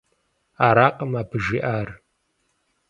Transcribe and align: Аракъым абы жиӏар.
Аракъым 0.67 1.13
абы 1.21 1.37
жиӏар. 1.45 1.89